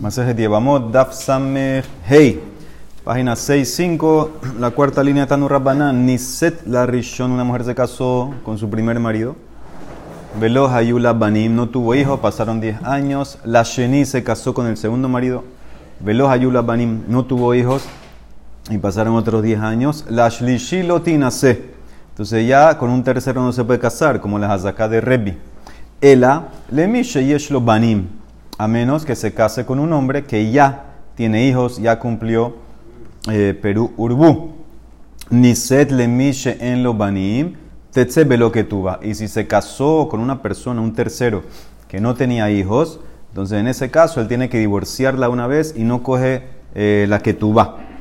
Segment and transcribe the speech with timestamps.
[0.00, 2.40] Masejet Yevamot, Daf Sameh Hey,
[3.04, 8.56] página 6.5, la cuarta línea Tanu Rabbanan, Niset la Rishon, una mujer se casó con
[8.56, 9.36] su primer marido.
[10.40, 13.38] Velo Hayula Banim, no tuvo hijos, pasaron 10 años.
[13.44, 15.44] La Sheni se casó con el segundo marido.
[16.00, 17.82] Velo Hayula Banim, no tuvo hijos
[18.70, 20.06] y pasaron otros 10 años.
[20.08, 21.74] La Shlishi Lotinase,
[22.08, 25.36] entonces ya con un tercero no se puede casar, como la Hazaká de Rebi.
[26.00, 28.19] Ela, Lemishe Yeshlo Banim
[28.60, 30.84] a menos que se case con un hombre que ya
[31.14, 32.56] tiene hijos, ya cumplió
[33.30, 34.52] eh, Perú Urbú.
[35.30, 37.54] Niset le mishe en lo banim,
[38.36, 39.00] lo que tuva.
[39.02, 41.42] Y si se casó con una persona, un tercero,
[41.88, 45.84] que no tenía hijos, entonces en ese caso él tiene que divorciarla una vez y
[45.84, 46.42] no coge
[46.74, 47.38] eh, la que.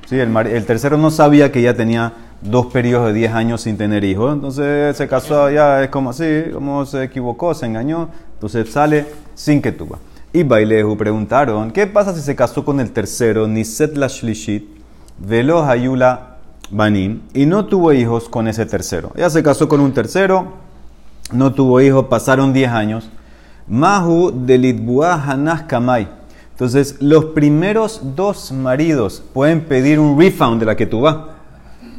[0.09, 0.20] ¿Sí?
[0.20, 4.03] El, el, tercero no sabía que ya tenía dos periodos de 10 años sin tener
[4.03, 9.05] hijos, entonces se casó ya, es como así, como se equivocó, se engañó, entonces sale
[9.36, 9.73] sin que.
[10.32, 14.64] Y Bailehu preguntaron, ¿qué pasa si se casó con el tercero, Niset la Shlishit,
[15.18, 16.38] Velo Hayula
[16.70, 19.12] Banim, y no tuvo hijos con ese tercero?
[19.16, 20.53] Ella se casó con un tercero,
[21.31, 23.09] no tuvo hijos, pasaron 10 años.
[23.68, 26.08] Mahu delitbua hanas kamai.
[26.52, 31.18] Entonces, los primeros dos maridos pueden pedir un refund de la que tú vas.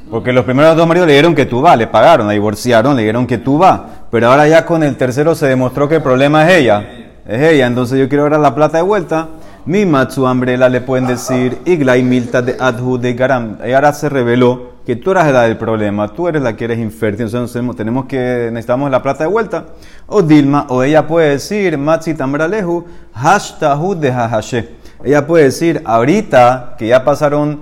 [0.08, 3.02] Porque los primeros dos maridos le dieron que tú vas, le pagaron, la divorciaron, le
[3.02, 3.80] dieron que tú vas.
[4.10, 6.99] Pero ahora ya con el tercero se demostró que el problema es ella
[7.30, 9.28] es ella, entonces yo quiero ahora la plata de vuelta.
[9.64, 13.58] Mi Matsu Umbrella le pueden decir, Iglai Milta de Adhu de Garam.
[13.64, 16.80] Y ahora se reveló que tú eras la del problema, tú eres la que eres
[16.80, 19.66] infértil, entonces tenemos que, necesitamos la plata de vuelta.
[20.08, 24.68] O Dilma, o ella puede decir, Matsi Tambralehu, Hashtahu de Hahashe.
[25.04, 27.60] Ella puede decir, ahorita que ya pasaron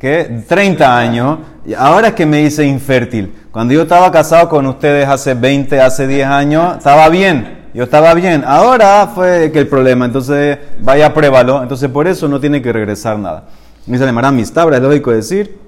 [0.00, 0.44] ¿qué?
[0.48, 1.38] 30 años,
[1.76, 3.34] ahora es que me dice infértil.
[3.52, 8.14] Cuando yo estaba casado con ustedes hace 20, hace 10 años, estaba bien yo estaba
[8.14, 12.72] bien, ahora fue que el problema, entonces vaya, pruébalo, entonces por eso no tiene que
[12.72, 13.46] regresar nada.
[13.84, 15.58] Dice Alemara Mistabra, es lógico decir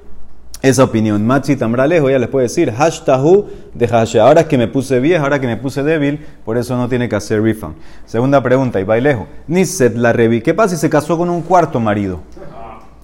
[0.62, 1.26] esa opinión.
[1.26, 5.40] Machi Tambralejo, ella les puede decir, hashtahu de hashe, ahora que me puse vieja, ahora
[5.40, 7.74] que me puse débil, por eso no tiene que hacer refund.
[8.06, 9.26] Segunda pregunta, y bailejo.
[9.48, 12.20] Niset la revi, ¿qué pasa si se casó con un cuarto marido?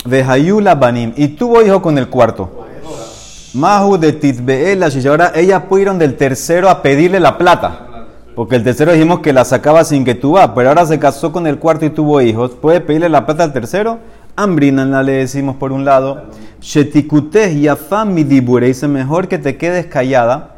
[0.05, 2.67] De Hayula Banim, y tuvo hijo con el cuarto.
[3.55, 7.89] Mahu de Titbeela, y ahora ellas pudieron del tercero a pedirle la plata.
[8.35, 11.47] Porque el tercero dijimos que la sacaba sin que tú pero ahora se casó con
[11.47, 12.53] el cuarto y tuvo hijos.
[12.53, 13.99] ¿Puede pedirle la plata al tercero?
[14.37, 16.23] Ambrina le decimos por un lado.
[16.61, 18.69] Shetikuteh yafam midibure.
[18.69, 20.57] Dice mejor que te quedes callada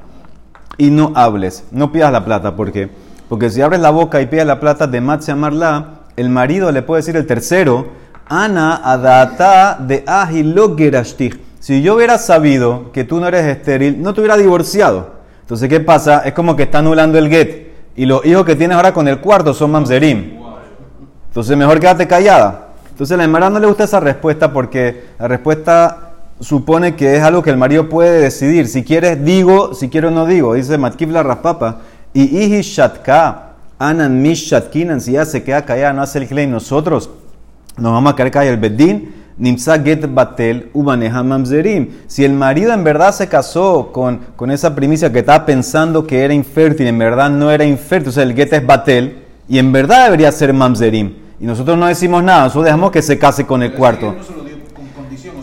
[0.79, 1.65] y no hables.
[1.73, 2.55] No pidas la plata.
[2.55, 2.91] ¿Por qué?
[3.29, 6.83] Porque si abres la boca y pides la plata de Matse Amarla, el marido le
[6.83, 7.87] puede decir el tercero,
[8.27, 10.77] Ana adata de ahilo
[11.61, 15.14] Si yo hubiera sabido que tú no eres estéril, no te hubiera divorciado.
[15.45, 16.23] Entonces, ¿qué pasa?
[16.25, 17.69] Es como que está anulando el get.
[17.97, 20.39] Y los hijos que tienes ahora con el cuarto son mamzerim.
[21.29, 22.69] Entonces, mejor quédate callada.
[22.89, 27.43] Entonces, la hermana no le gusta esa respuesta porque la respuesta supone que es algo
[27.43, 28.69] que el marido puede decidir.
[28.69, 30.55] Si quieres, digo, si quiero, no digo.
[30.55, 31.83] Dice Matkif la raspapa.
[32.15, 36.51] Y ihi shatka, anan mish shatkinan, si ya se queda callada, no hace el claim.
[36.51, 37.11] Nosotros
[37.77, 38.55] nos vamos a quedar callados.
[38.55, 41.89] El bedín Nimsa get batel ubaneja mamzerim.
[42.07, 46.25] Si el marido en verdad se casó con, con esa primicia que estaba pensando que
[46.25, 49.73] era infértil, en verdad no era infértil, o sea, el get es batel, y en
[49.73, 51.15] verdad debería ser mamzerim.
[51.41, 54.15] Y nosotros no decimos nada, nosotros dejamos que se case con el cuarto.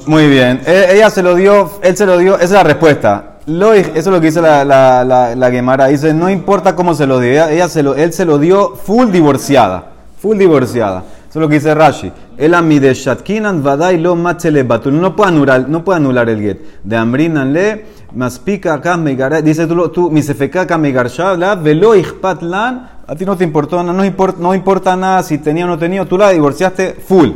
[0.08, 3.28] Muy bien, e, ella se lo dio, él se lo dio, esa es la respuesta.
[3.46, 5.88] Lo, eso es lo que dice la, la, la, la Gemara.
[5.88, 9.12] Dice, no importa cómo se lo dio, ella se lo, él se lo dio full
[9.12, 9.91] divorciada.
[10.22, 11.03] Full divorciada.
[11.31, 12.12] Eso es lo que dice Rashi.
[12.38, 15.00] El amide shatkinan vadai lo machele batul.
[15.00, 16.59] No puede anular, no puede anular el get.
[16.84, 18.97] De ambrinan le maspika acá
[19.41, 21.94] Dice tú, tú misefeka acá la velo
[22.41, 22.90] lan.
[23.08, 26.03] A ti no te importó, no, importa, no importa nada si tenía o no tenía.
[26.03, 27.30] Tú la divorciaste full.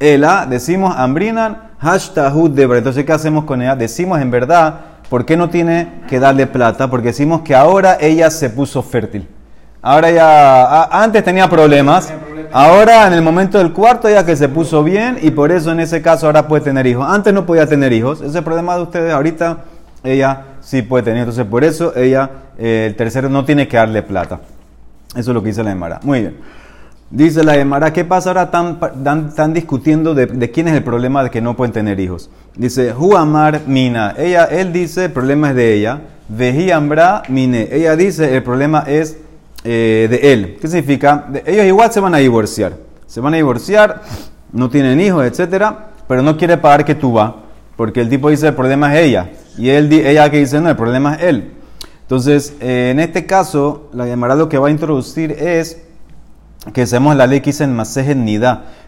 [0.00, 2.78] Ela, decimos ambrinan hashtag debra.
[2.78, 3.76] Entonces, ¿qué hacemos con ella?
[3.76, 6.90] Decimos en verdad, ¿por qué no tiene que darle plata?
[6.90, 9.28] Porque decimos que ahora ella se puso fértil.
[9.82, 12.12] Ahora ya, antes tenía problemas.
[12.58, 15.78] Ahora, en el momento del cuarto, ya que se puso bien y por eso en
[15.78, 17.06] ese caso ahora puede tener hijos.
[17.06, 18.20] Antes no podía tener hijos.
[18.20, 19.12] Ese es el problema de ustedes.
[19.12, 19.58] Ahorita
[20.02, 21.18] ella sí puede tener.
[21.18, 24.40] Entonces, por eso ella, eh, el tercero, no tiene que darle plata.
[25.10, 26.00] Eso es lo que dice la Emara.
[26.02, 26.38] Muy bien.
[27.10, 28.44] Dice la Emara, ¿qué pasa ahora?
[28.44, 32.30] Están, discutiendo de, quién es el problema de que no pueden tener hijos.
[32.56, 34.14] Dice, Huamar Mina.
[34.16, 36.00] Ella, él dice, el problema es de ella.
[36.30, 37.68] Veji Ambra Mine.
[37.70, 39.18] Ella dice, el problema es
[39.68, 40.58] eh, de él.
[40.60, 41.26] ¿Qué significa?
[41.44, 42.76] ellos igual se van a divorciar.
[43.06, 44.02] Se van a divorciar,
[44.52, 47.42] no tienen hijos, etcétera, pero no quiere pagar que tú va,
[47.76, 49.30] porque el tipo dice el problema es ella.
[49.58, 51.52] Y él, ella que dice no, el problema es él.
[52.02, 55.82] Entonces, eh, en este caso, la llamada lo que va a introducir es
[56.72, 58.18] que hacemos la ley que dice en Masejet.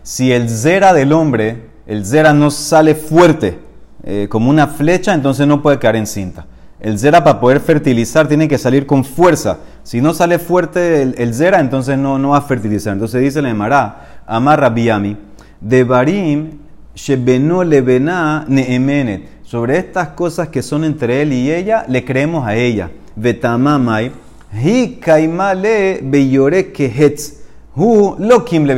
[0.05, 3.59] Si el zera del hombre, el zera no sale fuerte,
[4.05, 6.47] eh, como una flecha, entonces no puede caer en cinta.
[6.81, 9.59] El zera para poder fertilizar tiene que salir con fuerza.
[9.83, 12.93] Si no sale fuerte el, zera, entonces no, no va a fertilizar.
[12.93, 15.17] Entonces dice la Emara, Amarra Biami,
[15.61, 16.59] de Barim,
[16.95, 19.39] Shebeno Lebena Neemenet.
[19.43, 22.91] Sobre estas cosas que son entre él y ella, le creemos a ella.
[23.17, 24.13] Vetamamai,
[24.53, 27.39] Hi Kaimale Beyore Kehetz.
[27.75, 28.69] Hu Lokim.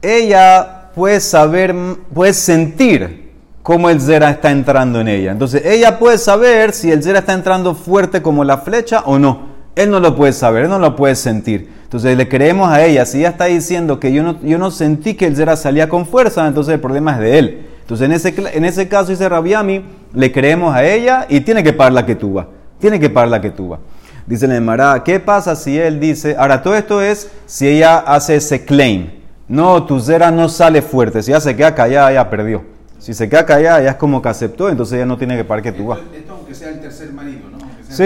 [0.00, 1.74] Ella puede saber,
[2.12, 3.23] puede sentir
[3.64, 5.32] cómo el Zera está entrando en ella.
[5.32, 9.54] Entonces ella puede saber si el Zera está entrando fuerte como la flecha o no.
[9.74, 11.70] Él no lo puede saber, él no lo puede sentir.
[11.82, 13.06] Entonces le creemos a ella.
[13.06, 16.04] Si ella está diciendo que yo no, yo no sentí que el Zera salía con
[16.04, 17.66] fuerza, entonces el problema es de él.
[17.80, 19.82] Entonces en ese, en ese caso dice Rabiami,
[20.12, 22.48] le creemos a ella y tiene que pagar la que tuba.
[22.78, 23.78] Tiene que pagar la que tuba.
[24.26, 28.66] Dice Nemara, ¿qué pasa si él dice, ahora todo esto es si ella hace ese
[28.66, 29.10] claim.
[29.48, 31.22] No, tu Zera no sale fuerte.
[31.22, 32.73] Si ella se queda callada, ya perdió.
[33.04, 35.62] Si se queda callada, ya es como que aceptó, entonces ya no tiene que pagar
[35.62, 35.98] que tú vas.
[36.16, 37.58] Esto aunque sea el tercer marido, ¿no?
[37.86, 38.04] Sí,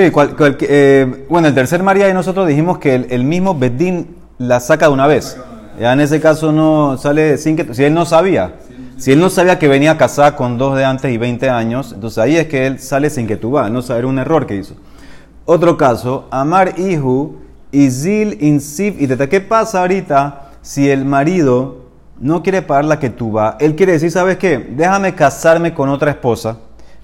[0.62, 4.92] eh, bueno, el tercer marido y nosotros dijimos que el, mismo Bedín la saca de
[4.92, 5.38] una vez.
[5.78, 7.72] Ya en ese caso no sale sin que...
[7.74, 8.56] Si él no sabía,
[8.96, 11.92] si él no sabía que venía a casar con dos de antes y 20 años,
[11.92, 14.56] entonces ahí es que él sale sin que tú vas, no era un error que
[14.56, 14.74] hizo.
[15.44, 17.36] Otro caso, Amar Ihu,
[17.70, 21.87] Izil Insif y ¿Qué pasa ahorita si el marido
[22.20, 24.58] no quiere pagar la que tú vas, él quiere decir, ¿sabes qué?
[24.58, 26.58] Déjame casarme con otra esposa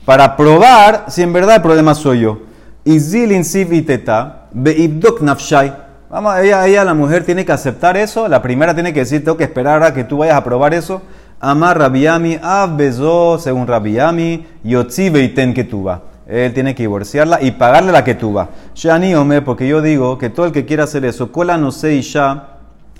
[0.04, 2.40] para probar si en verdad el problema soy yo.
[2.84, 3.00] Y
[6.10, 8.28] Vamos, ella, ella, la mujer, tiene que aceptar eso.
[8.28, 11.02] La primera tiene que decir, tengo que esperar a que tú vayas a probar eso.
[11.40, 16.02] Amar Rabiami, Abbezo, según Rabiami, Yotzi Beiten Ketuba.
[16.26, 18.48] Él tiene que divorciarla y pagarle la Ketuba.
[18.74, 22.00] Shani Ome, porque yo digo que todo el que quiera hacer eso, Kola no se
[22.00, 22.53] ya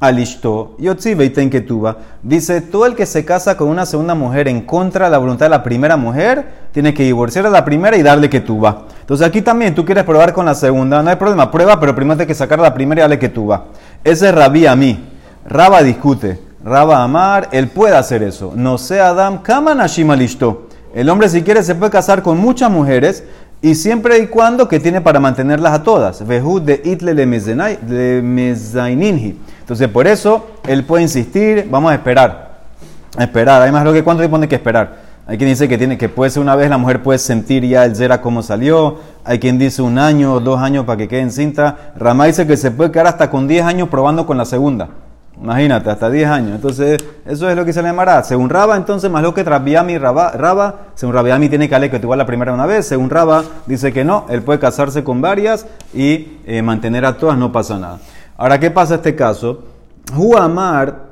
[0.06, 1.96] alishto, yotzi veiten ketuba.
[2.22, 5.46] Dice, todo el que se casa con una segunda mujer en contra de la voluntad
[5.46, 8.86] de la primera mujer, tiene que divorciar a la primera y darle ketuba.
[9.00, 12.16] Entonces aquí también tú quieres probar con la segunda, no hay problema, prueba, pero primero
[12.16, 13.66] tienes que sacar a la primera y darle ketuba.
[14.02, 15.10] Ese es Rabí a mí.
[15.46, 16.40] Raba discute.
[16.64, 18.52] Raba Amar, él puede hacer eso.
[18.56, 20.68] No sé Adam, kama nashim alishto.
[20.94, 23.24] El hombre si quiere se puede casar con muchas mujeres,
[23.64, 26.26] y siempre y cuando que tiene para mantenerlas a todas.
[26.26, 27.22] Vehud de itle le.
[29.60, 32.58] Entonces, por eso, él puede insistir, vamos a esperar.
[33.16, 33.62] A esperar.
[33.62, 34.96] Hay más lo que cuánto tiempo tiene que esperar.
[35.26, 37.86] Hay quien dice que tiene que puede ser una vez la mujer puede sentir ya
[37.86, 38.98] el zera cómo salió.
[39.24, 41.94] Hay quien dice un año o dos años para que quede en cinta.
[41.96, 44.90] Ramá dice que se puede quedar hasta con 10 años probando con la segunda.
[45.40, 46.54] Imagínate, hasta 10 años.
[46.54, 48.22] Entonces, eso es lo que se le llamará.
[48.22, 52.18] Según Raba, entonces, más lo que Rabiami Raba, Raba, según Rabiami tiene que que igual
[52.18, 52.86] la primera una vez.
[52.86, 57.36] Según Raba, dice que no, él puede casarse con varias y eh, mantener a todas,
[57.36, 57.98] no pasa nada.
[58.36, 59.64] Ahora, ¿qué pasa este caso?
[60.14, 61.04] Huamar,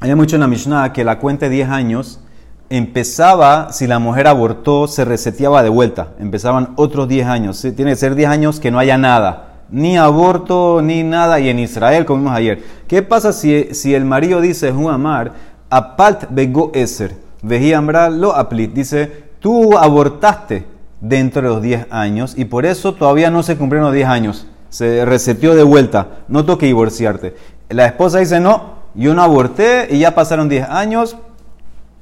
[0.00, 2.20] hay mucho en la Mishnah que la cuenta de 10 años
[2.68, 6.08] empezaba, si la mujer abortó, se reseteaba de vuelta.
[6.18, 7.60] Empezaban otros 10 años.
[7.60, 9.53] Tiene que ser 10 años que no haya nada.
[9.70, 11.40] Ni aborto, ni nada.
[11.40, 12.62] Y en Israel, como vimos ayer.
[12.86, 15.32] ¿Qué pasa si, si el marido dice, Huamar,
[15.70, 18.72] apalt bego eser, lo aplit?
[18.72, 20.66] Dice, tú abortaste
[21.00, 24.46] dentro de los 10 años y por eso todavía no se cumplieron los 10 años
[24.74, 27.36] se reseteó de vuelta, no toque divorciarte.
[27.68, 31.16] La esposa dice, no, yo no aborté y ya pasaron 10 años,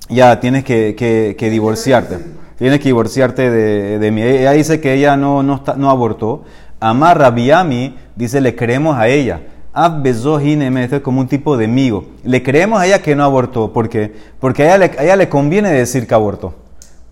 [0.09, 2.17] ya tienes que, divorciarte.
[2.57, 4.23] Tienes que divorciarte de, de mí.
[4.23, 6.45] Ella dice que ella no, no abortó.
[6.83, 9.41] Amar Rabiami dice, le creemos a ella.
[9.75, 12.07] esto es como un tipo de amigo.
[12.25, 13.73] Le creemos a ella que no abortó.
[13.73, 14.13] ¿Por qué?
[14.41, 16.55] Porque a ella le, a ella le conviene decir que abortó.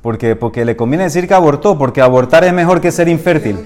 [0.02, 3.58] Porque, porque le conviene decir que abortó, porque abortar es mejor que ser infértil.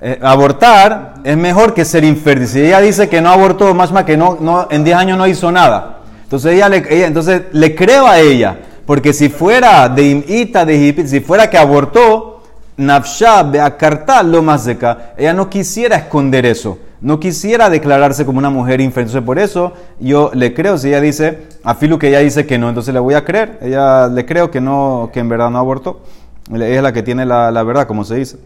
[0.00, 2.46] Eh, abortar es mejor que ser infértil.
[2.46, 5.26] Si ella dice que no abortó, más más que no, no en 10 años no
[5.26, 6.00] hizo nada.
[6.24, 11.20] Entonces ella, le, entonces le creo a ella, porque si fuera de imita, de si
[11.20, 12.37] fuera que abortó,
[12.78, 18.48] nafsha beakarta lo más seca, ella no quisiera esconder eso, no quisiera declararse como una
[18.48, 19.08] mujer infértil.
[19.10, 22.56] Entonces por eso yo le creo, si ella dice, a Filu que ella dice que
[22.58, 25.58] no, entonces le voy a creer, ella le creo que no, que en verdad no
[25.58, 26.00] abortó.
[26.50, 28.38] Es la que tiene la, la verdad, como se dice.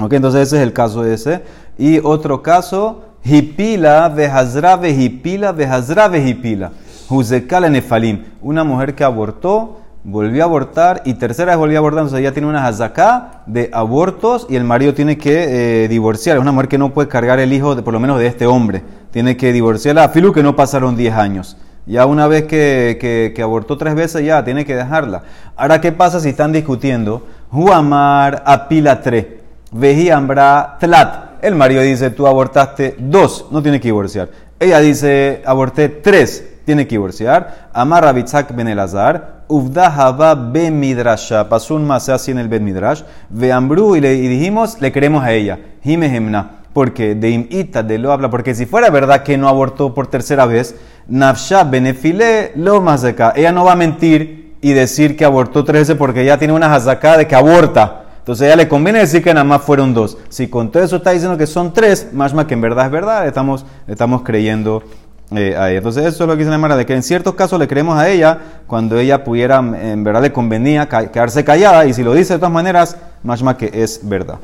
[0.00, 1.42] Ok, entonces ese es el caso ese.
[1.76, 6.72] Y otro caso, hipila vehazra hipila vehazra hipila.
[7.08, 8.24] Juzekal nefalim.
[8.40, 12.00] Una mujer que abortó, volvió a abortar y tercera vez volvió a abortar.
[12.00, 16.36] Entonces ella tiene una hazaká de abortos y el marido tiene que eh, divorciar.
[16.36, 18.46] Es una mujer que no puede cargar el hijo, de, por lo menos de este
[18.46, 18.82] hombre.
[19.10, 21.56] Tiene que divorciarla a Filu que no pasaron 10 años.
[21.86, 25.22] Ya una vez que, que, abortó tres veces, ya tiene que dejarla.
[25.56, 27.26] Ahora, ¿qué pasa si están discutiendo?
[27.50, 29.26] Huamar apila 3.
[29.72, 31.42] Vejí ambra tlat.
[31.42, 34.28] El marido dice, tú abortaste dos, no tiene que divorciar.
[34.58, 37.70] Ella dice, aborté tres, tiene que divorciar.
[37.72, 42.62] Amar Rabitzak ben Elazar, Uvda Haba ben Midrasha, pasó un más así en el Ben
[42.62, 47.82] Midrash, Veambru y le y dijimos, le queremos a ella, Hime Hemna, porque de imita
[47.82, 50.74] de lo habla, porque si fuera verdad que no abortó por tercera vez,
[51.06, 55.88] Nafsha benefile lo más acá, ella no va a mentir y decir que abortó tres
[55.88, 58.04] veces porque ya tiene una hazaká de que aborta.
[58.18, 60.18] Entonces a ella le conviene decir que nada más fueron dos.
[60.28, 62.92] Si con todo eso está diciendo que son tres, más más que en verdad es
[62.92, 64.82] verdad, estamos, estamos creyendo
[65.30, 65.74] eh.
[65.76, 67.98] Entonces eso es lo que dice la Mara, de que en ciertos casos le creemos
[67.98, 72.14] a ella cuando ella pudiera, en verdad le convenía ca- quedarse callada y si lo
[72.14, 74.38] dice de todas maneras, más más que es verdad.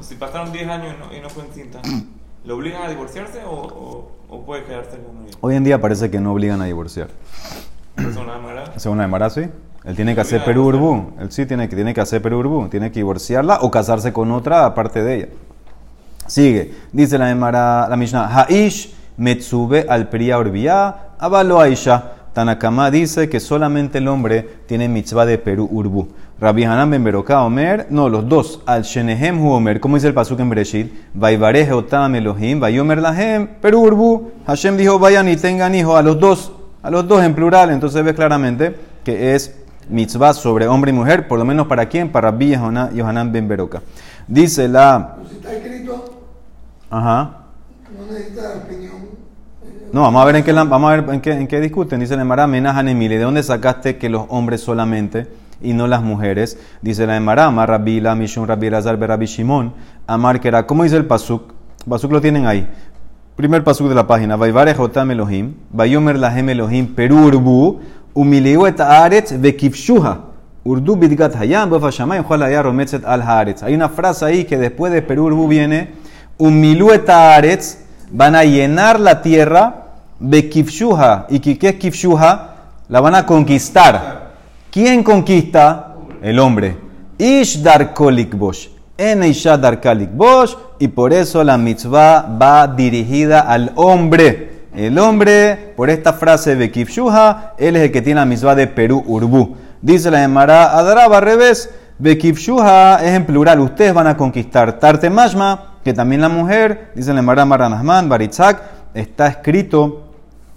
[0.00, 1.80] Si pasaron 10 años y no, y no fue encinta,
[2.44, 5.36] ¿le obligan a divorciarse o, o, o puede quedarse con ella?
[5.40, 7.08] Hoy en día parece que no obligan a divorciar.
[7.94, 8.72] Persona mala.
[8.76, 9.42] Según la Emara, sí.
[9.84, 11.12] Él tiene que hacer Perú Urbú.
[11.20, 12.68] Él sí tiene que, tiene que hacer Perú Urbú.
[12.68, 15.28] Tiene que divorciarla o casarse con otra aparte de ella.
[16.26, 16.74] Sigue.
[16.92, 18.26] Dice la Emara, la Mishnah.
[18.48, 22.12] Haish metzube al priya urbia avalo aisha.
[22.32, 26.08] Tanakama dice que solamente el hombre tiene mitzvah de Perú Urbú.
[26.40, 28.60] Rabbi Hanan ben Beroká Omer, no, los dos.
[28.66, 30.92] Al Shenehem hu Omer, como dice el pasuk en Bereshit.
[31.14, 34.32] Vaivarej otam Elohim, vayomer lahem, Perú Urbú.
[34.46, 36.52] Hashem dijo, vayan y tengan hijos a los dos.
[36.82, 37.70] A los dos en plural.
[37.70, 39.54] Entonces ve claramente que es
[39.88, 42.56] mitzvah sobre hombre y mujer, por lo menos para quién, para Rabbi
[42.94, 43.80] Yohanan ben Beroká.
[44.26, 45.18] Dice la...
[45.28, 46.04] Si está escrito,
[46.90, 47.43] Ajá.
[47.98, 49.14] No necesita opinión.
[49.92, 52.00] No, vamos a ver en qué, vamos a ver en qué, en qué discuten.
[52.00, 55.28] Dice la Emara, Menahanemile, ¿de dónde sacaste que los hombres solamente
[55.62, 56.58] y no las mujeres?
[56.82, 59.72] Dice la Emara, Amar Rabbi La, Mishun Rabbi Lazar, Rabbi Shimon,
[60.06, 61.54] Amar que era, ¿cómo dice el pasuk?
[61.88, 62.68] Pasuk lo tienen ahí.
[63.36, 67.80] Primer pasuk de la página, Vaivare Jotam Elohim, Vayomer Lahem Elohim, Peru Urbu,
[68.14, 70.32] Umiliu et Haaretz Vekifshuha.
[70.64, 73.62] Urdu bidgat hayam, bofa shamayim, juala ya rometzet al haaretz.
[73.62, 75.90] Hay una frase ahí que después de Perú Urbu viene,
[76.38, 77.08] Umilu et
[78.14, 79.86] van a llenar la tierra,
[80.20, 81.26] bekifshuha.
[81.28, 82.54] ¿Y qué es kifshuha?
[82.88, 84.30] La van a conquistar.
[84.70, 85.94] ¿Quién conquista?
[86.22, 86.76] El hombre.
[87.18, 88.68] Ish dar kolik bosh.
[88.96, 90.54] En isha dar kalik bosh.
[90.78, 94.66] Y por eso la mitzvah va dirigida al hombre.
[94.74, 98.66] El hombre, por esta frase de Kifshuha, él es el que tiene la mitzvah de
[98.66, 99.56] Perú Urbú.
[99.80, 104.80] Dice la Emara, Adraba al revés, Bekifshuha es en plural, ustedes van a conquistar.
[104.80, 108.62] Tarte Mashma, que también la mujer, dice Emara Maranahman, Baritzak,
[108.94, 110.04] está escrito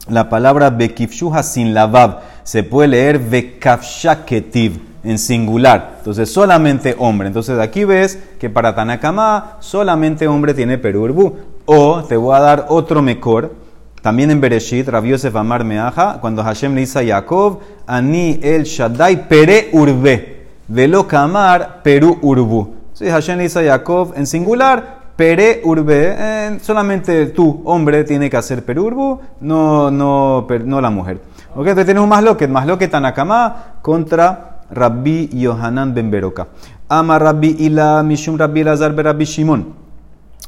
[0.10, 2.22] la palabra Bekifshuha sin la Vav.
[2.44, 5.96] Se puede leer Bekafshaketiv en singular.
[5.98, 7.28] Entonces, solamente hombre.
[7.28, 11.36] Entonces, aquí ves que para Tanakama solamente hombre tiene Perú Urbú.
[11.66, 13.54] O te voy a dar otro mejor.
[14.02, 18.64] También en Bereshit, Rabbi Yosef Amar Meaja, cuando Hashem le dice a Jacob, Ani el
[18.64, 22.76] Shaddai Pere Urbe, Velo Kamar Perú Urbu.
[22.98, 28.38] Hashem le dice a Jacob en singular, Pere Urbe, eh, solamente tú, hombre, tiene que
[28.38, 31.20] hacer Perú Urbu, no, no, per- no la mujer.
[31.56, 36.48] Ok, entonces tienes un masloquet, masloquet Tanakama contra Rabbi Yohanan Ben Beroka.
[36.88, 39.74] Ama Rabbi Ila Mishum Rabbi Lazar Rabbi Shimon.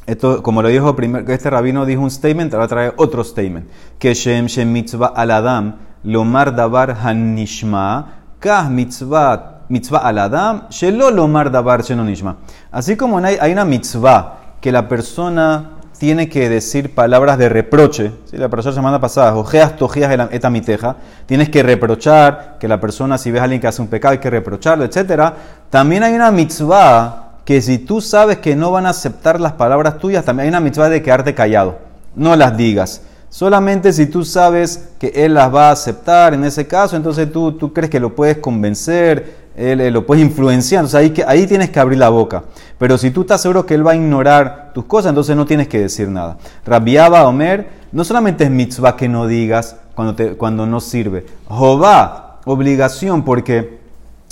[0.06, 3.66] Esto, como lo dijo primero, este rabino dijo un statement, ahora trae otro statement.
[3.98, 5.74] Que Shem Shem mitzvah al Adam,
[6.04, 8.06] lomar davar hanishma,
[8.38, 12.36] kah mitzvah, mitzvah al Adam, shelo lomar davar shenonishma.
[12.70, 18.12] Así como hay, hay una mitzvah que la persona tiene que decir palabras de reproche,
[18.24, 18.38] ¿sí?
[18.38, 23.42] la persona semana pasada, ojeas tojeas etamiteja, tienes que reprochar que la persona, si ves
[23.42, 25.34] a alguien que hace un pecado, hay que reprocharlo, etc.
[25.68, 29.98] También hay una mitzvah que si tú sabes que no van a aceptar las palabras
[29.98, 31.78] tuyas, también hay una mitzvah de quedarte callado.
[32.14, 33.02] No las digas.
[33.30, 37.52] Solamente si tú sabes que él las va a aceptar en ese caso, entonces tú,
[37.52, 40.84] tú crees que lo puedes convencer, él, lo puedes influenciar.
[40.84, 42.42] Entonces ahí, ahí tienes que abrir la boca.
[42.76, 45.68] Pero si tú estás seguro que él va a ignorar tus cosas, entonces no tienes
[45.68, 46.38] que decir nada.
[46.66, 51.24] Rabiaba Omer, no solamente es mitzvah que no digas cuando, te, cuando no sirve.
[51.46, 53.78] Jobá, obligación, porque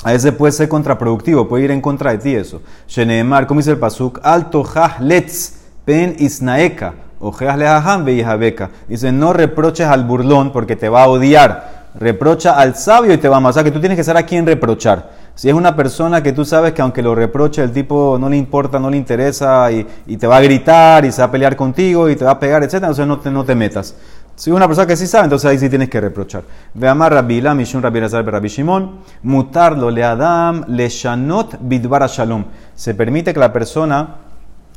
[0.02, 2.62] a veces puede ser contraproductivo, puede ir en contra de ti eso.
[2.88, 4.64] Sheneemar, como dice el pasuk, alto
[5.00, 8.70] letz pen isnaeka, ojeas lehaham beijabeca.
[8.88, 11.88] Dice, no reproches al burlón porque te va a odiar.
[11.98, 13.50] Reprocha al sabio y te va a amar.
[13.50, 15.10] O sea que tú tienes que saber a quién reprochar.
[15.34, 18.36] Si es una persona que tú sabes que aunque lo reproche, el tipo no le
[18.36, 21.54] importa, no le interesa y, y te va a gritar y se va a pelear
[21.54, 23.94] contigo y te va a pegar, etc., entonces no te, no te metas.
[24.34, 26.42] Si es una persona que sí sabe, entonces ahí sí tienes que reprochar.
[26.74, 32.44] Veamar Rabila, Mishun Rabbi Rabbi Shimon, mutarlo le Adam, le Shanot bidbar shalom.
[32.74, 34.08] Se permite que la persona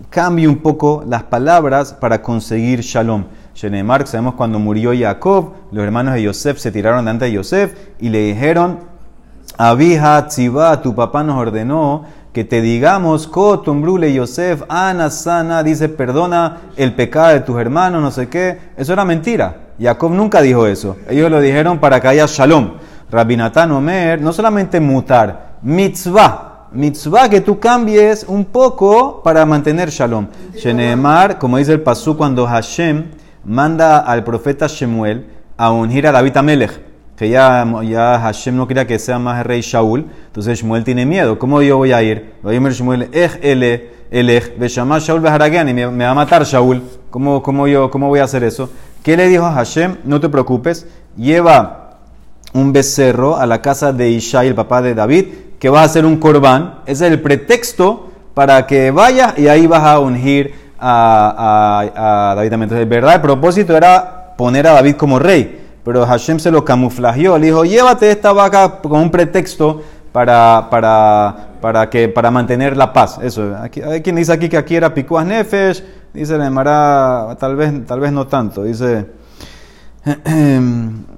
[0.10, 3.26] cambie un poco las palabras para conseguir shalom.
[3.54, 8.10] Shenemar, sabemos cuando murió Jacob, los hermanos de Yosef se tiraron delante de Yosef y
[8.10, 8.80] le dijeron,
[9.58, 15.90] Abija Tziba, tu papá nos ordenó que te digamos, Kotum, Brule, Yosef, Ana, Sana, dice,
[15.90, 18.58] perdona el pecado de tus hermanos, no sé qué.
[18.78, 19.74] Eso era mentira.
[19.80, 20.96] Jacob nunca dijo eso.
[21.10, 22.74] Ellos lo dijeron para que haya shalom.
[23.10, 26.51] Rabinatán Omer, no solamente mutar, mitzvah.
[26.72, 30.28] Mitzvah que tú cambies un poco para mantener shalom.
[30.56, 33.12] Shenemar, como dice el pasú, cuando Hashem
[33.44, 38.88] manda al profeta Shemuel a ungir a David Amelech que ya, ya Hashem no quería
[38.88, 41.38] que sea más rey Shaul, entonces Shmuel tiene miedo.
[41.38, 42.34] ¿Cómo yo voy a ir?
[42.42, 46.82] Voy a ir Shmuel, Ej ele, elej, llamar Shaul me, me, va a matar Shaul.
[47.12, 48.72] ¿Cómo, cómo, yo, ¿Cómo voy a hacer eso?
[49.04, 49.98] ¿Qué le dijo a Hashem?
[50.04, 52.00] No te preocupes, lleva
[52.54, 55.26] un becerro a la casa de Ishai, el papá de David,
[55.62, 56.80] que va a hacer un corbán.
[56.86, 62.36] Ese es el pretexto para que vaya y ahí vas a ungir a, a, a
[62.36, 62.52] David.
[62.52, 67.38] Entonces, verdad, el propósito era poner a David como rey pero Hashem se lo camuflajeó.
[67.38, 72.94] Le dijo, llévate esta vaca con un pretexto para, para, para, que, para mantener la
[72.94, 73.20] paz.
[73.22, 73.56] Eso.
[73.60, 75.84] Aquí, hay quien dice aquí que aquí era Picuas Nefesh.
[76.14, 78.64] Dice la tal vez, tal vez no tanto.
[78.64, 79.06] Dice,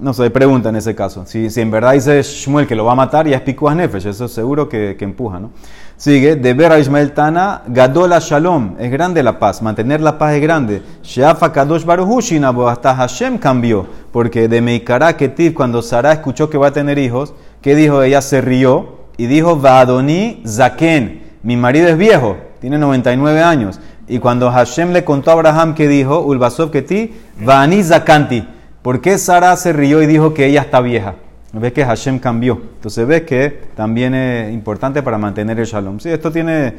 [0.00, 1.24] no sé, pregunta en ese caso.
[1.26, 4.06] Si, en verdad dice Shmuel que lo va a matar, ya es Picuas Nefesh.
[4.06, 5.50] Eso seguro que, que empuja, ¿no?
[5.96, 10.34] Sigue, de ver a Ismael Tana, Gadola Shalom, es grande la paz, mantener la paz
[10.34, 10.82] es grande.
[11.04, 16.66] Sheafa Kadosh Baruhushinabo, hasta Hashem cambió, porque de Meikara Ketiv, cuando Sara escuchó que va
[16.68, 18.02] a tener hijos, ¿qué dijo?
[18.02, 23.78] Ella se rió y dijo, Vadoni Zaken, mi marido es viejo, tiene 99 años.
[24.08, 28.44] Y cuando Hashem le contó a Abraham que dijo, Ulbasov Keti, Vani Zakanti,
[28.84, 31.14] ¿por qué Sara se rió y dijo que ella está vieja?
[31.54, 32.60] Ves que Hashem cambió.
[32.74, 35.98] Entonces ves que también es importante para mantener el shalom.
[36.00, 36.74] Sí, esto tiene,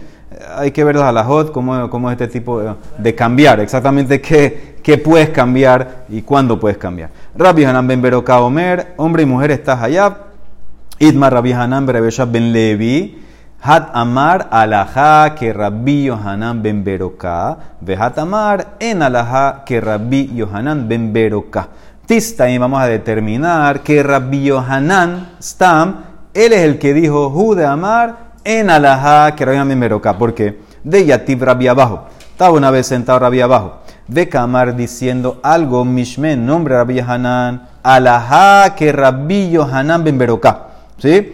[0.55, 2.61] hay que ver las alajot, cómo, cómo es este tipo
[2.97, 7.09] de, cambiar, exactamente qué, qué, puedes cambiar y cuándo puedes cambiar.
[7.35, 10.17] Rabbi Hanan ben Beroka Omer, hombre y mujer estás allá.
[10.99, 13.25] Idmar Rabbi Hanan ben Levi.
[13.67, 17.57] Hat Amar alaha que Rabbi Yohanan ben Beroka.
[17.81, 21.69] Vehat Amar en alaha que Rabbi Yohanan ben Beroka.
[22.05, 26.03] Tista y vamos a determinar que Rabbi Yohanan Stam,
[26.35, 30.15] él es el que dijo Jude Amar en Alajá que Rabbi Yohanan Meroka.
[30.15, 30.59] ¿Por qué?
[30.83, 32.05] De Yatib Rabbi abajo.
[32.29, 33.79] Estaba una vez sentado Rabbi abajo.
[34.07, 40.67] De Kamar diciendo algo, Mishmen, nombre Rabbi Yohanan, Alajá que Rabbi Yohanan ben Beroka.
[40.99, 41.33] ¿Sí?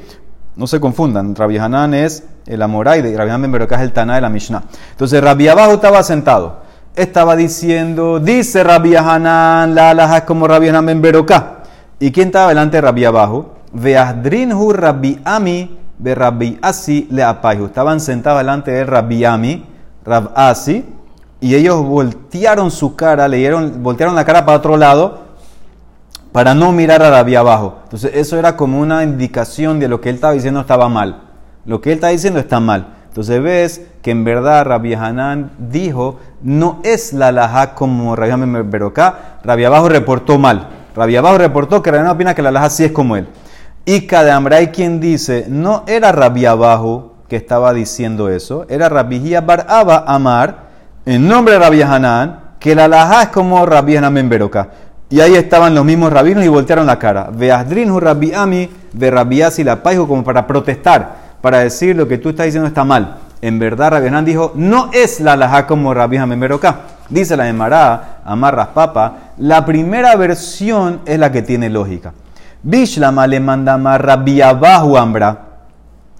[0.55, 4.15] No se confundan, Rabbi Yohanan es el Amorai y Rabbi Yohanan ben es el Taná
[4.15, 4.63] de la Mishnah.
[4.91, 6.60] Entonces Rabbi abajo estaba sentado
[6.95, 11.63] estaba diciendo, dice Rabbi Hanan, la alaja es como Rabbi Hanan ben Beroká.
[11.99, 13.55] ¿Y quién estaba delante de Rabbi abajo?
[13.73, 17.23] Rabbi Ami, ve Rabbi Asi le.
[17.65, 19.65] Estaban sentados delante de Rabbi Ami,
[20.03, 20.85] Rab Asi,
[21.39, 25.31] y ellos voltearon su cara, leyeron, voltearon la cara para otro lado
[26.31, 27.79] para no mirar a Rabbi abajo.
[27.83, 31.23] Entonces eso era como una indicación de lo que él estaba diciendo estaba mal.
[31.65, 33.00] Lo que él está diciendo está mal.
[33.11, 38.71] Entonces ves que en verdad Rabbi Hanan dijo, no es la laja como Rabbi Hanan
[38.71, 40.69] Beroká, Rabbi Abajo reportó mal.
[40.95, 43.27] Rabbi Abajo reportó que Rabbi Hanan opina que la laja sí es como él.
[43.83, 49.35] Y cada hay quien dice, no era Rabbi Abajo que estaba diciendo eso, era Rabbi
[49.45, 50.69] Bar Abba Amar,
[51.05, 54.69] en nombre de Rabbi Hanan, que la laja es como Rabbi Hanan Beroká.
[55.09, 57.29] Y ahí estaban los mismos rabinos y voltearon la cara.
[57.29, 62.45] Veasdrin Rabbi Ami, de Rabbi la como para protestar para decir lo que tú estás
[62.45, 63.17] diciendo está mal.
[63.41, 66.81] En verdad, Rabbi dijo, no es la laja como Rabbi Memeroka.
[67.09, 72.13] Dice la Emara, amarras papa, la primera versión es la que tiene lógica.
[72.63, 75.47] Bishlama le manda a Rabbi Abahu Ambra.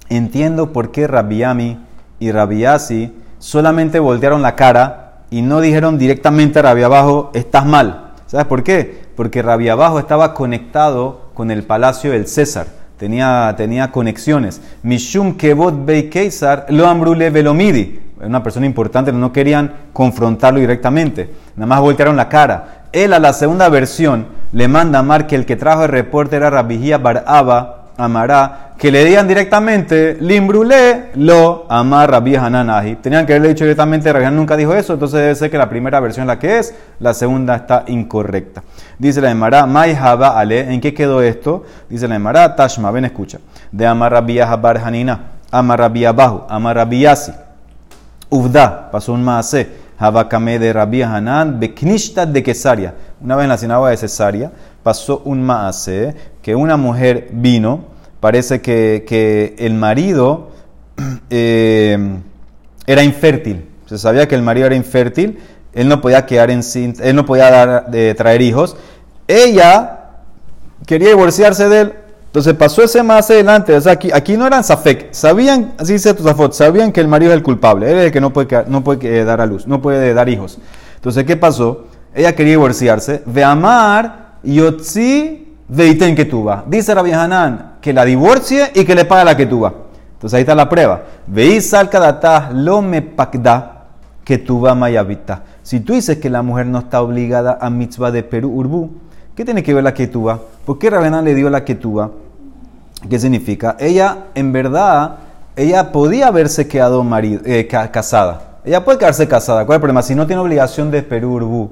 [0.10, 1.78] Entiendo por qué Rabbi
[2.20, 7.66] y Rabbi Asi solamente voltearon la cara y no dijeron directamente a Rabbi Abajo, estás
[7.66, 8.12] mal.
[8.26, 9.06] ¿Sabes por qué?
[9.16, 14.62] Porque Rabbi Abajo estaba conectado con el palacio del César tenía, tenía conexiones.
[14.84, 18.00] Mishum Kebot Bey Keisar lo ambrule velomidi.
[18.22, 21.28] Una persona importante, no querían confrontarlo directamente.
[21.56, 22.86] Nada más voltearon la cara.
[22.92, 26.36] Él a la segunda versión le manda a Mar que el que trajo el reporte
[26.36, 32.96] era Rabijía Baraba Amará, que le digan directamente, Limbrulé lo amar Rabbi Hananahi.
[32.96, 36.00] Tenían que haberle dicho directamente, Rabbi nunca dijo eso, entonces debe ser que la primera
[36.00, 38.64] versión la que es, la segunda está incorrecta.
[38.98, 41.64] Dice la Emara, Mai Haba Ale, ¿en qué quedó esto?
[41.90, 43.38] Dice la Emara, Tashma, ven escucha.
[43.72, 45.20] De Amar Rabbi Habar Hanina,
[45.52, 47.34] Amar Rabbi Abahu, Amar Rabbi Yasi.
[48.32, 49.70] Uvda, pasó un maase.
[50.00, 52.96] Habakame de Rabbi Hanan, Beknishta de Kesaria.
[53.22, 57.91] Una vez en la sinagoga de Cesaria pasó un maase que una mujer vino
[58.22, 60.52] parece que, el marido
[61.30, 61.98] eh,
[62.88, 63.66] era infértil.
[63.86, 65.40] Se sabía que el marido era infértil,
[65.74, 66.62] él no podía quedar en
[67.02, 68.78] él no podía dar, traer hijos.
[69.28, 70.02] Ella
[70.86, 71.94] quería divorciarse de él,
[72.28, 73.76] Entonces pasó ese más adelante.
[73.76, 75.14] O aquí, aquí no eran Safek.
[75.14, 77.92] Sabían, así dice Tosafot, sabían que el marido es el culpable.
[77.92, 80.30] Él es el que no puede, no puede eh, dar a luz, no puede dar
[80.30, 80.58] hijos.
[80.96, 81.88] Entonces, ¿qué pasó?
[82.14, 83.24] Ella quería divorciarse.
[83.26, 86.64] Ve amar, yotzi, veiten que tuva.
[86.68, 89.74] Dice Rabbi Hanan que la divorcie y que le pague la que tuva.
[90.14, 91.02] Entonces ahí está la prueba.
[91.28, 91.90] Veis al
[92.54, 93.86] lo me pakda
[94.24, 95.44] que tuva mayavita.
[95.64, 98.90] Si tú dices que la mujer no está obligada a mitzvah de Perú Urbu,
[99.36, 100.40] ¿qué tiene que ver la ketubá?
[100.66, 102.12] ¿Por qué Rabbi Hanan le dio la ketubá?
[103.10, 103.78] ¿Qué significa?
[103.80, 105.16] Ella, en verdad,
[105.56, 107.04] ella podía haberse quedado
[107.46, 108.60] eh, ca- casada.
[108.64, 109.66] Ella puede quedarse casada.
[109.66, 110.02] ¿Cuál es el problema?
[110.04, 111.72] Si no tiene obligación de Perú Urbu.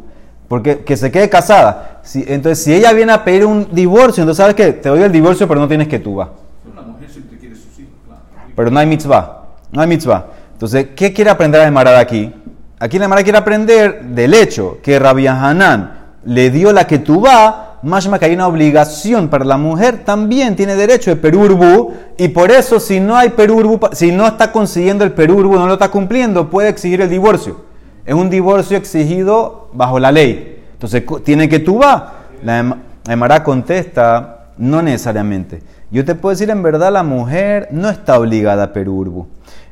[0.49, 2.01] Porque que se quede casada.
[2.03, 4.73] Si, entonces, si ella viene a pedir un divorcio, entonces, ¿sabes qué?
[4.73, 6.31] Te doy el divorcio, pero no tienes que tuba.
[6.75, 8.21] La mujer siempre quiere sus hijos, claro.
[8.53, 9.45] Pero no hay mitzvah.
[9.71, 10.25] No hay mitzvah.
[10.53, 12.33] Entonces, ¿qué quiere aprender a Emara de aquí?
[12.79, 17.77] Aquí la quiere aprender del hecho que Rabbi Hanan le dio la que tú va,
[17.83, 22.51] más que hay una obligación para la mujer, también tiene derecho de perurbu, y por
[22.51, 26.49] eso si no hay perurbu, si no está consiguiendo el perurbu, no lo está cumpliendo,
[26.49, 27.68] puede exigir el divorcio.
[28.09, 30.63] Es un divorcio exigido bajo la ley.
[30.71, 32.13] Entonces, tiene que tú va.
[32.41, 32.73] La Em-
[33.07, 35.61] Emara contesta, no necesariamente.
[35.91, 39.27] Yo te puedo decir, en verdad, la mujer no está obligada a perurbu.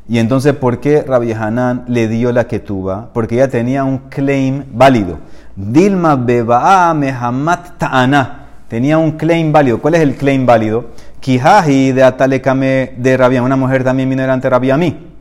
[0.08, 3.10] Y entonces, ¿por qué Rabbi Hanan le dio la ketuba?
[3.12, 5.18] Porque ella tenía un claim válido.
[5.56, 8.46] Dilma beba'a mehamat ta'ana.
[8.68, 9.80] Tenía un claim válido.
[9.82, 10.92] ¿Cuál es el claim válido?
[11.22, 13.42] Kihaji de Atalekame de Rabia.
[13.42, 15.17] Una mujer también vino delante de Rabia mí.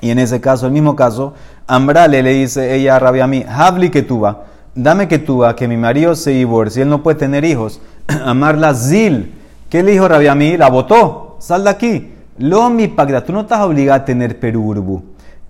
[0.00, 1.34] Y en ese caso, el mismo caso,
[1.66, 4.44] Ambrale le dice ella a Rabia mí, Habli ketuba.
[4.74, 7.80] Dame ketuba, que mi marido se divorcie, él no puede tener hijos.
[8.24, 9.34] Amarla zil.
[9.68, 10.56] ¿Qué le dijo Rabia mí?
[10.56, 11.36] La votó.
[11.38, 12.12] Sal de aquí.
[12.38, 15.02] Lo mi pagda, tú no estás obligada a tener perurbu.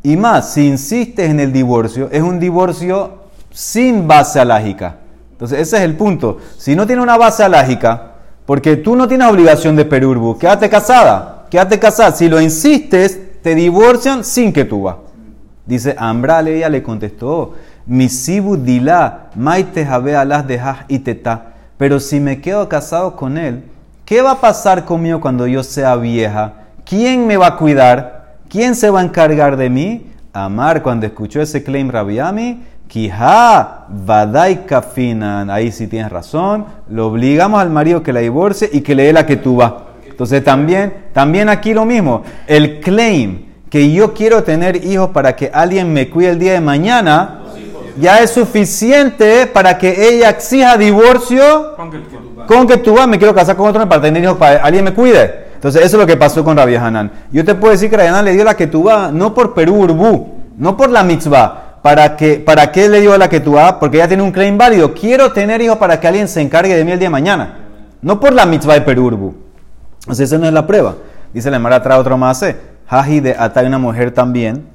[0.03, 4.97] Y más, si insistes en el divorcio, es un divorcio sin base alágica.
[5.33, 6.39] Entonces, ese es el punto.
[6.59, 8.13] Si no tiene una base alágica,
[8.47, 11.47] porque tú no tienes obligación de perurbu, quédate casada.
[11.51, 12.13] Quédate casada.
[12.13, 14.97] Si lo insistes, te divorcian sin que tú vas.
[15.67, 17.55] Dice, Ambrale, ella le contestó,
[17.87, 20.45] Misibu dilá, maite jabe alas.
[21.77, 23.65] Pero si me quedo casado con él,
[24.05, 26.55] ¿qué va a pasar conmigo cuando yo sea vieja?
[26.85, 28.37] ¿Quién me va a cuidar?
[28.49, 30.07] ¿Quién se va a encargar de mí?
[30.33, 35.51] Amar, cuando escuchó ese claim Rabiami, Kija, Vadai Kafinan.
[35.51, 36.67] Ahí sí tienes razón.
[36.89, 39.73] Lo obligamos al marido que la divorcie y que le dé la que tú vas.
[40.13, 42.23] Entonces también, también aquí lo mismo.
[42.47, 46.61] El claim que yo quiero tener hijos para que alguien me cuide el día de
[46.61, 47.41] mañana,
[47.99, 53.35] ya es suficiente para que ella exija divorcio Con que con tú vas, me quiero
[53.35, 55.47] casar con otro para tener hijos, para que alguien me cuide.
[55.55, 57.11] Entonces, eso es lo que pasó con Rabbi Hanan.
[57.31, 59.55] Yo te puedo decir que Rabbi Hanan le dio la que tú vas, no por
[59.55, 61.79] Perú Urbú, no por la mitzvah.
[61.83, 63.75] ¿Para, que, ¿Para qué le dio la que tú vas?
[63.75, 64.93] Porque ella tiene un claim válido.
[64.93, 67.57] Quiero tener hijos para que alguien se encargue de mí el día de mañana.
[68.03, 69.35] No por la mitzvah de Perú Urbú.
[70.03, 70.97] Entonces, esa no es la prueba.
[71.33, 72.43] Dice la Mara, trae otro más.
[72.43, 72.57] eh.
[72.89, 74.69] Haji de Atay, una mujer también,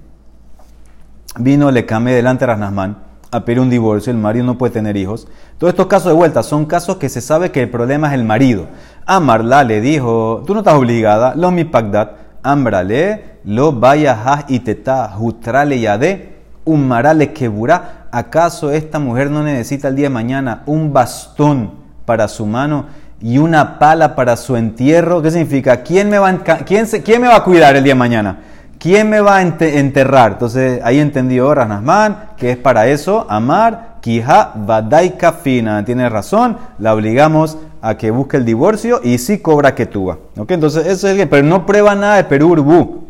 [1.38, 4.96] vino, le camé delante a Rasnasman a pedir un divorcio, el marido no puede tener
[4.98, 5.28] hijos.
[5.58, 8.24] Todos estos casos de vuelta son casos que se sabe que el problema es el
[8.24, 8.68] marido.
[9.06, 12.12] Amarla le dijo, tú no estás obligada, lo mi pagdat,
[12.44, 18.08] ambrale, lo vaya y teta, jutrale yade, umarale queburá.
[18.12, 21.72] ¿Acaso esta mujer no necesita el día de mañana un bastón
[22.06, 22.86] para su mano
[23.22, 25.22] y una pala para su entierro?
[25.22, 25.82] ¿Qué significa?
[25.84, 28.40] ¿Quién me va a, quién se- quién me va a cuidar el día de mañana?
[28.80, 30.34] ¿Quién me va a ente- enterrar?
[30.34, 35.84] Entonces ahí entendió Rasnasman que es para eso amar, kija, vadai kafina.
[35.84, 40.20] Tiene razón, la obligamos a que busque el divorcio y sí cobra que tuba.
[40.38, 40.52] ¿Ok?
[40.52, 43.06] Entonces eso es pero no prueba nada de Perurbu.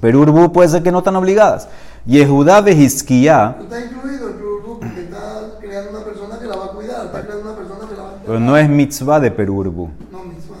[0.00, 1.68] Perurbu puede ser que no están obligadas.
[2.06, 5.18] Yehuda Bejizquía, Está incluido el producto porque está
[5.60, 8.08] creando una persona que la va a cuidar, está creando una persona que la va
[8.10, 9.90] a pero no es mitzvah de Perurbu.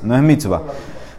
[0.02, 0.62] No, es mitzvah.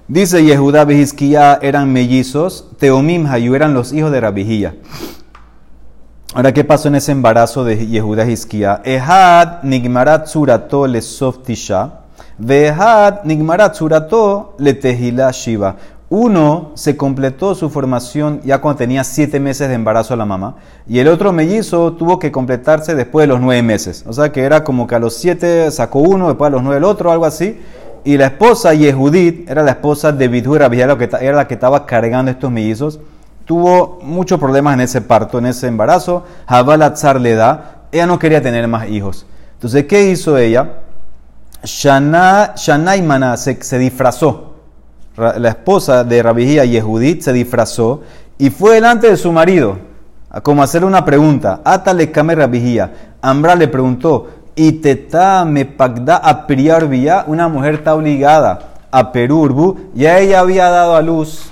[0.07, 4.75] Dice Yehuda Bejizquía eran mellizos, Teomim Hayu eran los hijos de Rabijía.
[6.35, 8.81] Ahora, ¿qué pasó en ese embarazo de Yehuda Hizquía?
[8.83, 12.01] Ehad nigmarat surato le softisha,
[12.37, 15.77] vehad nigmarat surato le tehila shiva.
[16.09, 20.55] Uno se completó su formación ya cuando tenía siete meses de embarazo a la mamá,
[20.87, 24.03] y el otro mellizo tuvo que completarse después de los nueve meses.
[24.07, 26.77] O sea que era como que a los siete sacó uno, después a los nueve
[26.77, 27.59] el otro, algo así.
[28.03, 32.51] Y la esposa Yehudit era la esposa de Bidhu era la que estaba cargando estos
[32.51, 32.99] mellizos
[33.45, 36.25] tuvo muchos problemas en ese parto, en ese embarazo.
[36.47, 39.25] Jabalatzar le da, ella no quería tener más hijos.
[39.53, 40.79] Entonces, ¿qué hizo ella?
[41.63, 44.54] Shana, Shanaimana se, se disfrazó.
[45.17, 48.01] La esposa de Rabijía Yehudit se disfrazó
[48.37, 49.77] y fue delante de su marido
[50.29, 51.61] a como hacerle una pregunta.
[51.63, 52.91] Atale kame Rabijía.
[53.21, 56.45] Ambra le preguntó, ¿y teta me pagda a?
[57.27, 58.59] Una mujer está obligada
[58.91, 61.49] a Perurbu, ya ella había dado a luz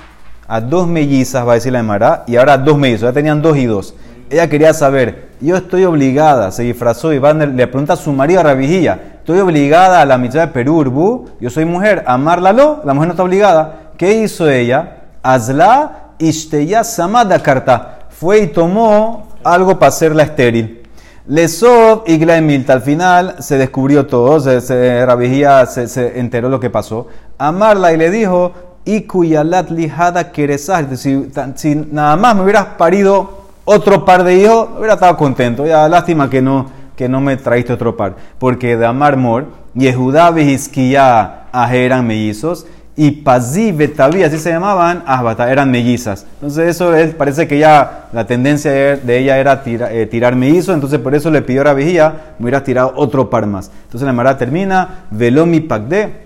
[0.48, 3.58] a dos mellizas, va a decir la Emara, y ahora dos mellizos, ya tenían dos
[3.58, 3.96] y dos.
[4.30, 8.40] Ella quería saber, yo estoy obligada, se disfrazó y va, le pregunta a su marido
[8.40, 13.08] a Rabijilla, estoy obligada a la mitad de Perurbu, yo soy mujer, amarla la mujer
[13.08, 13.92] no está obligada.
[13.98, 14.98] ¿Qué hizo ella?
[15.24, 18.00] Azla ishteya samada karta.
[18.10, 20.84] Fue y tomó algo para hacerla estéril.
[21.26, 22.74] Lesov y Milta.
[22.74, 24.42] Al final se descubrió todo.
[24.42, 27.08] Se, se, Rabijía se, se enteró lo que pasó.
[27.38, 28.52] Amarla y le dijo:
[28.84, 30.34] Y cuyalat lijada
[30.98, 35.66] Si, si nada más me hubieras parido otro par de hijos, hubiera estado contento.
[35.66, 38.16] Ya, lástima que no, que no me traíste otro par.
[38.40, 45.52] Porque de Amar Mor, Yehudá Vizquía eran mellizos y Pazí Betaví, así se llamaban, Ahbata,
[45.52, 46.26] eran mellizas.
[46.36, 51.00] Entonces eso es, parece que ya la tendencia de ella era eh, tirar mellizos, entonces
[51.00, 53.72] por eso le pidió a la vigía, me hubiera tirado otro par más.
[53.86, 56.24] Entonces la Mara termina, Velomi Pagde,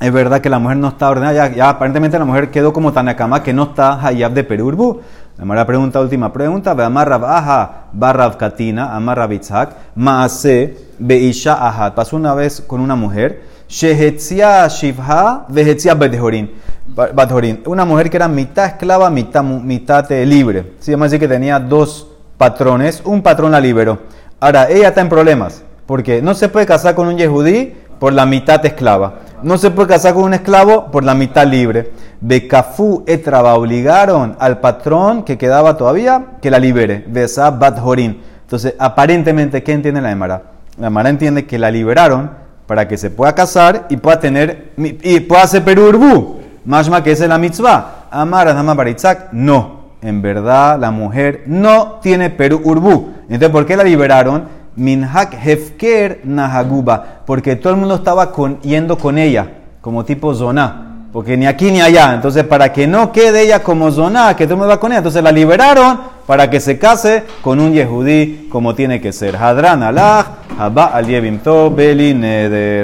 [0.00, 3.42] es verdad que la mujer no está ordenada, ya, aparentemente la mujer quedó como Tanakama,
[3.42, 5.00] que no está Hayab de Perurbu.
[5.36, 11.94] La pregunta, última pregunta, ve Amarrab Aja, Barrab Katina, Amarrab Itzhak, Maase, Beisha Ahad.
[11.94, 17.62] Pasó una vez con una mujer, Shehetzia Shivha, Vehetzia Badhorin.
[17.66, 20.74] Una mujer que era mitad esclava, mitad, mitad eh, libre.
[20.78, 22.06] Sí, vamos a que tenía dos
[22.38, 23.98] patrones, un patrón la liberó.
[24.38, 28.24] Ahora, ella está en problemas, porque no se puede casar con un yehudí por la
[28.24, 29.14] mitad esclava.
[29.44, 31.92] No se puede casar con un esclavo por la mitad libre.
[32.22, 37.04] Bekafú etraba obligaron al patrón que quedaba todavía que la libere.
[37.06, 38.22] Besa Badhorin.
[38.40, 40.42] Entonces, aparentemente, ¿qué entiende la Emara?
[40.78, 42.30] La Emara entiende que la liberaron
[42.66, 46.40] para que se pueda casar y pueda tener y pueda hacer perurbu.
[46.64, 48.06] Mashma que es la mitzvah.
[48.10, 49.84] Amar a Baritzak, no.
[50.00, 53.12] En verdad, la mujer no tiene perurbu.
[53.24, 54.63] Entonces, ¿por qué la liberaron?
[54.76, 57.22] Minhak hefker nahaguba.
[57.26, 58.32] Porque todo el mundo estaba
[58.62, 59.48] yendo con ella,
[59.80, 61.06] como tipo zona.
[61.12, 62.12] Porque ni aquí ni allá.
[62.14, 64.98] Entonces, para que no quede ella como zona, que todo el mundo va con ella.
[64.98, 69.36] Entonces la liberaron para que se case con un yehudí como tiene que ser.
[69.36, 70.26] Hadran Allah,
[70.58, 71.40] Haba al Yevim
[71.74, 72.64] Belineder.